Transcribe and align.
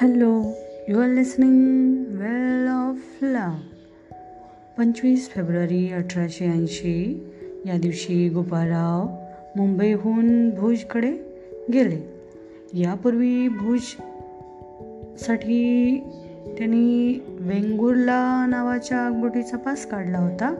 Hello 0.00 0.52
you 0.88 1.00
are 1.00 1.08
listening 1.08 1.94
well 2.08 2.68
of 2.68 3.18
love 3.22 3.50
पंचवीस 4.78 5.30
फेब्रुवारी 5.30 5.92
अठराशे 5.92 6.44
ऐंशी 6.44 7.26
या 7.66 7.78
दिवशी 7.78 8.28
गोपाळराव 8.28 9.06
मुंबईहून 9.56 10.50
भुजकडे 10.50 11.12
गेले. 11.72 11.98
यापूर्वी 12.74 13.48
भुजसाठी 13.48 14.12
त्यांनी 16.58 17.24
वेंगुर्ला 17.28 18.46
नावाच्या 18.48 18.98
आगबोटीचा 18.98 19.56
पास 19.56 19.86
काढला 19.86 20.18
होता. 20.18 20.54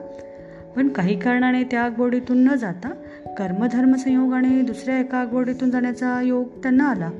पण 0.75 0.87
काही 0.87 1.19
कारणाने 1.19 1.63
त्या 1.63 1.81
आगबोडीतून 1.81 2.37
न 2.37 2.55
जाता 2.55 2.89
कर्मधर्म 3.37 3.95
संयोगाने 3.95 4.61
दुसऱ्या 4.61 4.99
एका 4.99 5.17
आगबोडीतून 5.17 5.71
जाण्याचा 5.71 6.21
योग 6.21 6.47
त्यांना 6.47 6.83
आला. 6.83 7.11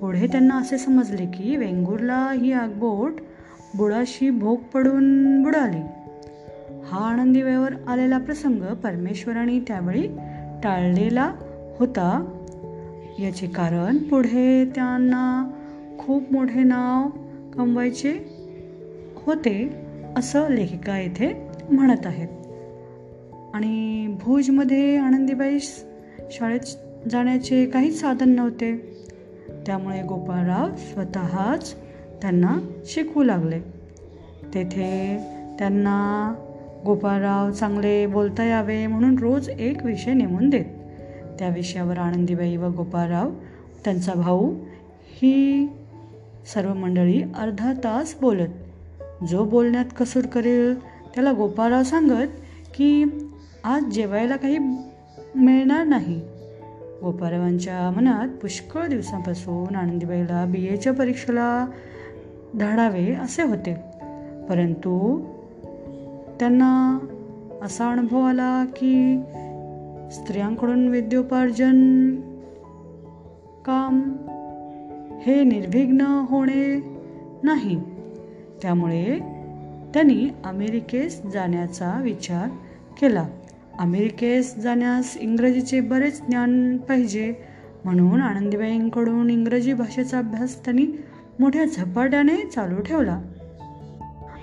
पुढे 0.00 0.26
त्यांना 0.26 0.56
असे 0.56 0.78
समजले 0.78 1.26
की 1.26 1.56
वेंगुर्ला 1.56 2.32
ही 2.32 2.52
आगबोट 2.52 3.12
बुडाशी 3.76 4.30
भोग 4.30 4.58
पडून 4.58 5.42
बुडाली. 5.42 5.80
हा 6.84 7.08
आनंदी 7.08 7.42
वेळेवर 7.42 7.74
आलेला 7.86 8.18
प्रसंग 8.18 8.62
परमेश्वराने 8.74 9.60
त्यावेळी 9.60 10.06
टाळलेला 10.62 11.32
होता. 11.78 12.32
याचे 13.18 13.46
कारण 13.46 13.98
पुढे 13.98 14.72
त्यांना 14.74 15.50
खूप 15.98 16.32
मोठे 16.32 16.62
नाव 16.62 17.08
कमवायचे 17.54 18.18
होते 19.16 19.76
असं 20.16 20.50
लेखिका 20.50 20.98
येथे 20.98 21.48
म्हणत 21.70 22.06
आहेत. 22.06 22.28
आणि 23.54 24.06
भुजमध्ये 24.20 24.96
आनंदीबाई 24.96 25.58
शाळेत 26.30 26.60
जाण्याचे 27.10 27.66
काहीच 27.66 28.00
साधन 28.00 28.28
नव्हते. 28.28 28.95
त्यामुळे 29.66 30.02
गोपाळराव 30.02 30.76
स्वतःच 30.76 31.74
त्यांना 32.22 32.58
शिकवू 32.84 33.22
लागले. 33.22 33.60
तेथे 34.54 35.18
त्यांना 35.58 36.34
गोपाळराव 36.84 37.50
चांगले 37.50 38.06
बोलता 38.06 38.44
यावे 38.44 38.86
म्हणून 38.86 39.18
रोज 39.18 39.48
एक 39.48 39.84
विषय 39.84 40.12
नेमून 40.12 40.50
देत. 40.50 40.64
त्या 41.38 41.48
विषयावर 41.48 41.98
आनंदीबाई 41.98 42.56
व 42.56 42.66
गोपाळराव 42.68 43.30
त्यांचा 43.84 44.12
भाऊ 44.12 44.54
ही 45.22 45.66
सर्व 46.54 46.74
मंडळी 46.74 47.22
अर्धा 47.22 47.72
तास 47.72 48.16
बोलत. 48.20 48.48
जो 49.30 49.44
बोलण्यात 49.44 49.84
कसूर 50.00 50.26
करेल 50.26 50.80
त्याला 50.84 51.32
गोपाळराव 51.32 51.82
सांगत 51.82 52.28
की 52.76 53.04
आज 53.64 53.84
जेवायला 53.84 54.36
काही 54.36 54.58
मिळणार 55.34 55.84
नाही. 55.84 56.20
गोपाळरावांच्या 57.04 57.90
मनात 57.90 58.28
पुष्कळ 58.28 58.86
दिवसांपासून 58.86 59.76
आनंदीबाईला 59.76 60.44
बी 60.44 60.66
एच्या 60.66 60.92
परीक्षेला 60.92 61.66
धाडावे 62.60 63.14
असे 63.14 63.42
होते. 63.42 63.74
परंतु 64.48 65.20
त्यांना 66.40 66.98
असा 67.62 67.90
अनुभव 67.90 68.20
आला 68.20 68.64
की 68.64 69.20
स्त्रियांकडून 70.12 70.88
विद्योपार्जन 70.88 72.10
काम 73.64 74.12
हे 75.20 75.44
निर्विघ्न 75.44 76.00
होणे 76.00 76.96
नाही. 77.42 77.80
त्यामुळे 78.62 79.18
त्यांनी 79.94 80.28
अमेरिकेस 80.44 81.22
जाण्याचा 81.22 82.00
विचार 82.02 82.48
केला. 83.00 83.26
अमेरिकेस 83.78 84.56
जाण्यास 84.56 85.16
इंग्रजीचे 85.16 85.80
बरेच 85.80 86.22
ज्ञान 86.22 86.76
पाहिजे 86.76 87.34
म्हणून 87.84 88.22
आनंदीबाईंकडून 88.22 89.30
इंग्रजी 89.30 89.72
भाषेचा 89.72 90.18
अभ्यास 90.18 90.64
त्यांनी 90.64 90.86
मोठ्या 91.40 91.64
झपाट्याने 91.64 92.36
चालू 92.36 92.80
ठेवला. 92.80 93.20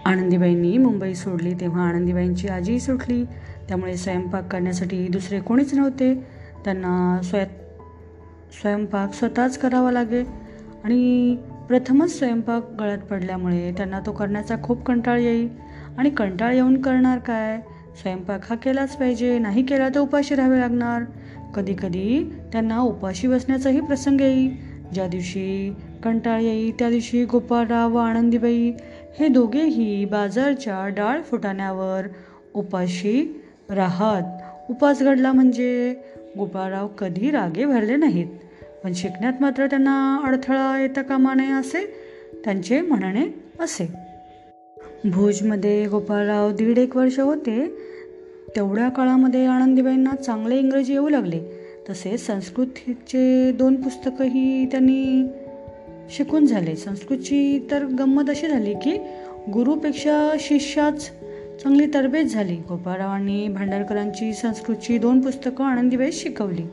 आनंदीबाईंनी 0.06 0.78
मुंबई 0.78 1.14
सोडली 1.14 1.54
तेव्हा 1.54 1.84
आनंदीबाईंची 1.84 2.48
आजी 2.48 2.80
सुटली. 2.80 3.26
त्यामुळे 3.68 3.98
स्वयंपाक 3.98 4.52
करण्यासाठी 4.52 5.08
दुसरे 5.08 5.40
कोणीच 5.40 5.74
नव्हते. 5.74 6.14
त्यांना 6.66 7.22
स्वय 7.24 7.46
स्वयंपाक 8.62 9.14
स्वतःच 9.14 9.58
करावा 9.58 9.92
लागे 9.92 10.24
आणि 10.84 11.36
प्रथमच 11.68 12.18
स्वयंपाक 12.20 12.72
गळ्यात 12.80 12.98
पडल्यामुळे 12.98 13.72
त्यांना 13.72 14.00
तो 14.00 14.12
करण्याचा 14.12 14.56
खूप 14.64 14.84
कंटाळ 14.84 15.20
येईल 15.20 15.50
आणि 15.98 16.10
कंटाळ 16.10 16.54
येऊन 16.54 16.82
करणार 16.82 17.20
काय? 17.20 17.62
स्वयंपाक 18.02 18.40
हा 18.50 18.56
केलाच 18.56 18.96
पाहिजे 18.96 19.40
नाही 19.40 19.66
केला 19.66 19.90
तर 19.90 20.00
उपाशी 20.00 20.36
राहावे 20.36 20.60
लागणार. 20.60 21.04
कधी 21.56 21.74
कधी 21.74 22.34
त्यांना 22.52 22.80
उपाशी 22.80 23.28
बसण्याचाही 23.28 23.82
प्रसंग 23.82 24.22
येईल. 24.22 24.74
ज्या 24.94 25.08
दिवशी 25.08 25.74
कंटाळ 26.04 26.42
येई 26.42 26.72
त्या 26.72 26.90
दिवशी 26.90 27.26
गोपाळराव 27.26 27.94
व 27.94 27.98
आनंदीबाई 27.98 28.72
हे 29.20 29.28
दोघेही 29.28 30.06
बाजारच्या 30.06 30.88
डाळ 30.88 31.22
फुटाण्यावर 31.22 32.08
उपाशी 32.54 33.42
राहत. 33.70 34.24
उपास 34.70 35.02
घडला 35.02 35.32
म्हणजे 35.32 35.96
गोपाळराव 36.38 36.88
कधी 36.88 37.32
रागे 37.32 37.66
भरले 37.66 37.96
नाहीत. 37.96 38.28
पण 38.84 38.94
शिकण्यात 38.94 39.34
मात्र 39.42 39.66
त्यांना 39.66 40.22
अडथळा 40.26 40.80
येता 40.82 41.02
कामा 41.02 41.34
नये 41.34 41.52
असे 41.52 41.94
त्यांचे 42.44 42.82
म्हणणे 42.82 43.26
असे. 43.60 44.13
भुजमध्ये 45.06 45.86
गोपाळराव 45.86 46.52
दीड 46.52 46.78
एक 46.78 46.98
वर्ष 46.98 47.20
होते. 47.20 47.78
तेवढ्या 48.56 48.90
काळामध्ये 48.90 49.46
आनंदीबाईंना 49.46 50.16
चांगले 50.16 50.58
इंग्रजी 50.58 50.94
येऊ 50.94 51.10
लागले. 51.10 51.40
तसेच 51.90 52.26
संस्कृतचे 52.26 53.52
दोन 53.52 53.82
पुस्तकंही 53.82 54.66
त्यांनी 54.66 55.28
शिकून 56.10 56.46
झाले. 56.46 56.76
संस्कृतची 56.76 57.68
तर 57.72 57.86
गंमत 57.86 58.30
अशी 58.30 58.48
झाली 58.48 58.74
की 58.74 58.98
गुरुपेक्षा 59.54 60.36
शिष्याच 60.40 61.12
चांगली 61.64 61.88
तरबेज 61.94 62.34
झाली. 62.34 62.56
गोपाळरावांनी 62.56 63.48
भांडारकरांची 63.48 64.34
संस्कृतची 64.34 64.98
दोन 64.98 65.22
पुस्तकं 65.22 65.64
आनंदीबाई 65.64 66.12
शिकवली. 66.12 66.64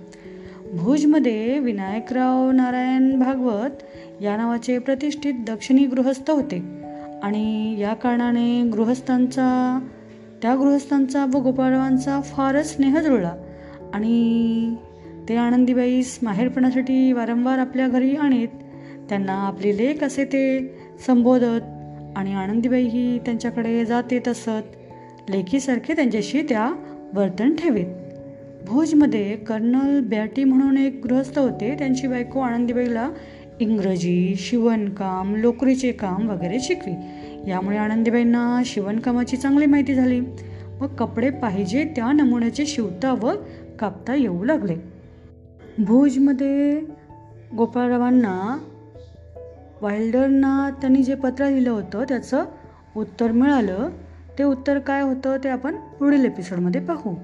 भुजमध्ये 0.72 1.58
विनायकराव 1.58 2.50
नारायण 2.50 3.18
भागवत 3.18 3.82
या 4.22 4.36
नावाचे 4.36 4.78
प्रतिष्ठित 4.78 5.34
दक्षिणी 5.46 5.86
गृहस्थ 5.86 6.30
होते. 6.30 6.79
आणि 7.22 7.76
या 7.80 7.94
कारणाने 7.94 8.62
गृहस्थांचा 8.62 9.78
त्या 10.42 10.56
गृहस्थांचा 10.56 11.24
व 11.24 11.38
गोपाळरावांचा 11.38 12.20
फारच 12.20 12.74
स्नेह 12.74 13.00
जुळला. 13.00 13.34
आणि 13.94 14.74
ते 15.28 15.36
आनंदीबाईस 15.36 16.18
माहेरपणासाठी 16.22 17.12
वारंवार 17.12 17.58
आपल्या 17.58 17.88
घरी 17.88 18.16
आणीत 18.16 18.48
त्यांना 19.08 19.32
आपली 19.32 19.76
लेख 19.76 20.04
असे 20.04 20.24
ते 20.24 20.74
संबोधत 21.06 21.60
आणि 22.16 22.34
आनंदीबाई 22.34 22.82
ही 22.82 23.18
त्यांच्याकडे 23.18 23.84
जात 23.84 24.12
येत 24.12 24.28
असत 24.28 25.30
लेखीसारखे 25.30 25.92
त्यांच्याशी 25.92 26.42
त्या 26.42 26.72
वर्तन 27.14 27.54
ठेवीत. 27.54 27.86
भोजमध्ये 28.66 29.36
कर्नल 29.36 30.00
बॅटी 30.00 30.44
म्हणून 30.44 30.76
एक 30.76 31.00
गृहस्थ 31.04 31.38
होते 31.38 31.74
त्यांची 31.78 32.06
बायको 32.06 32.40
आनंदीबाईला 32.40 33.10
इंग्रजी 33.60 34.34
शिवणकाम 34.38 35.36
लोकरीचे 35.36 35.92
काम 35.92 36.28
वगैरे 36.28 36.60
शिकवी. 36.60 36.92
यामुळे 37.50 37.76
आनंदीबाईंना 37.76 38.62
शिवणकामाची 38.64 39.36
चांगली 39.36 39.66
माहिती 39.66 39.94
झाली. 39.94 40.20
व 40.80 40.86
कपडे 40.86 41.30
पाहिजे 41.30 41.84
त्या 41.84 42.12
नमुन्याचे 42.12 42.66
शिवता 42.66 43.12
व 43.12 43.32
कापता 43.78 44.14
येऊ 44.14 44.44
लागले. 44.44 44.74
भुजमध्ये 45.78 46.80
गोपाळरावांना 47.56 48.58
वाइल्डरना 49.82 50.70
त्यांनी 50.80 51.02
जे 51.02 51.14
पत्र 51.14 51.48
लिहिलं 51.48 51.70
होतं 51.70 52.04
त्याचं 52.08 52.44
उत्तर 52.96 53.32
मिळालं. 53.32 53.88
ते 54.38 54.44
उत्तर 54.44 54.78
काय 54.78 55.02
होतं 55.02 55.36
ते 55.44 55.48
आपण 55.48 55.76
पुढील 55.76 56.24
एपिसोडमध्ये 56.24 56.80
पाहू. 56.80 57.14